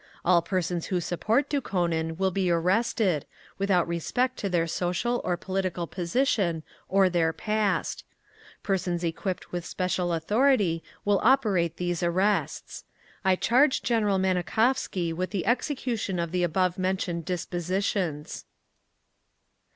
[0.25, 3.27] All persons who support Dukhonin will be arrested,
[3.59, 8.03] without respect to their social or political position or their past.
[8.63, 12.83] Persons equipped with special authority will operate these arrests.
[13.23, 18.45] I charge General Manikhovsky with the execution of the above mentioned dispositions…."